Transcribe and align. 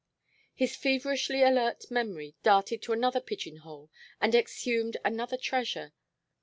His 0.55 0.75
feverishly 0.75 1.43
alert 1.43 1.91
memory 1.91 2.33
darted 2.41 2.81
to 2.81 2.91
another 2.91 3.19
pigeon 3.21 3.57
hole 3.57 3.91
and 4.19 4.33
exhumed 4.33 4.97
another 5.05 5.37
treasure. 5.37 5.93